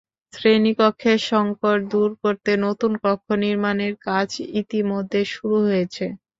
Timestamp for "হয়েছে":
5.65-6.05